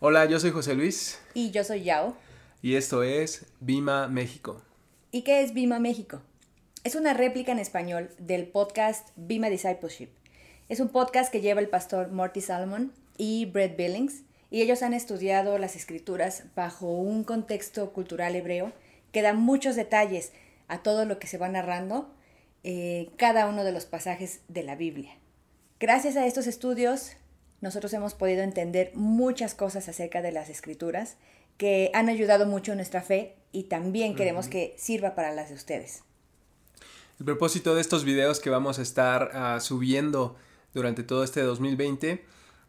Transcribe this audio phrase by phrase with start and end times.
[0.00, 1.18] Hola, yo soy José Luis.
[1.34, 2.16] Y yo soy Yao.
[2.62, 4.62] Y esto es Bima México.
[5.10, 6.22] ¿Y qué es Bima México?
[6.84, 10.10] Es una réplica en español del podcast Bima Discipleship.
[10.68, 14.22] Es un podcast que lleva el pastor Morty Salmon y Brett Billings,
[14.52, 18.70] y ellos han estudiado las escrituras bajo un contexto cultural hebreo
[19.10, 20.30] que da muchos detalles
[20.68, 22.08] a todo lo que se va narrando
[22.62, 25.10] eh, cada uno de los pasajes de la Biblia.
[25.80, 27.16] Gracias a estos estudios,
[27.60, 31.16] nosotros hemos podido entender muchas cosas acerca de las escrituras
[31.56, 36.02] que han ayudado mucho nuestra fe y también queremos que sirva para las de ustedes.
[37.18, 40.36] El propósito de estos videos que vamos a estar uh, subiendo
[40.72, 42.24] durante todo este 2020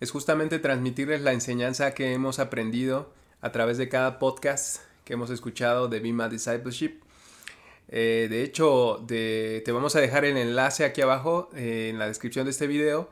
[0.00, 5.30] es justamente transmitirles la enseñanza que hemos aprendido a través de cada podcast que hemos
[5.30, 7.00] escuchado de Bima Discipleship.
[7.88, 12.06] Eh, de hecho, de, te vamos a dejar el enlace aquí abajo eh, en la
[12.06, 13.08] descripción de este video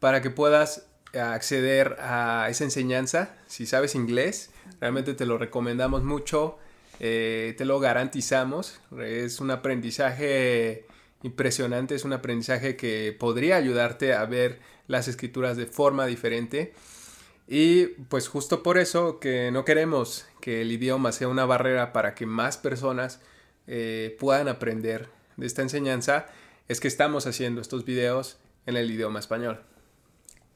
[0.00, 3.34] para que puedas acceder a esa enseñanza.
[3.46, 6.58] Si sabes inglés, realmente te lo recomendamos mucho,
[7.00, 8.80] eh, te lo garantizamos.
[8.98, 10.86] Es un aprendizaje
[11.22, 16.72] impresionante, es un aprendizaje que podría ayudarte a ver las escrituras de forma diferente.
[17.46, 22.14] Y pues justo por eso que no queremos que el idioma sea una barrera para
[22.14, 23.20] que más personas
[23.66, 26.26] eh, puedan aprender de esta enseñanza,
[26.68, 29.62] es que estamos haciendo estos videos en el idioma español.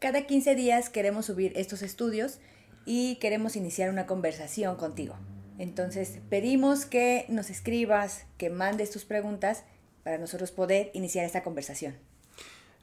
[0.00, 2.38] Cada 15 días queremos subir estos estudios
[2.86, 5.16] y queremos iniciar una conversación contigo.
[5.58, 9.64] Entonces pedimos que nos escribas, que mandes tus preguntas
[10.04, 11.96] para nosotros poder iniciar esta conversación.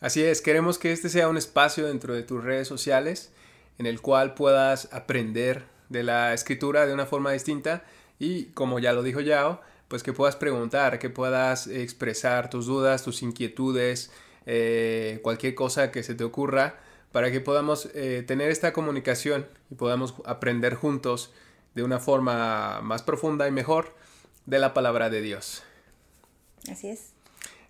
[0.02, 3.32] Así es, queremos que este sea un espacio dentro de tus redes sociales
[3.78, 7.86] en el cual puedas aprender de la escritura de una forma distinta
[8.20, 13.04] y como ya lo dijo Yao, pues que puedas preguntar, que puedas expresar tus dudas,
[13.04, 14.12] tus inquietudes,
[14.46, 16.76] eh, cualquier cosa que se te ocurra
[17.16, 21.32] para que podamos eh, tener esta comunicación y podamos aprender juntos
[21.74, 23.96] de una forma más profunda y mejor
[24.46, 25.64] de la palabra de Dios.
[26.70, 27.14] Así es.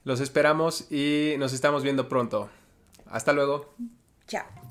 [0.03, 2.49] Los esperamos y nos estamos viendo pronto.
[3.05, 3.71] Hasta luego.
[4.27, 4.64] Chao.